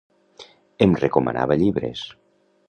[0.85, 2.03] Em recomanava llibres